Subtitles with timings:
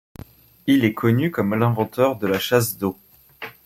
[0.65, 2.97] Il est connu comme l’inventeur de la chasse d'eau.